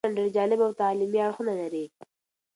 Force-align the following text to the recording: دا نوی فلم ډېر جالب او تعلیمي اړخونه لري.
دا 0.03 0.05
نوی 0.05 0.09
فلم 0.09 0.17
ډېر 0.19 0.29
جالب 0.35 0.59
او 0.65 0.71
تعلیمي 0.81 1.19
اړخونه 1.25 1.53
لري. 1.61 1.85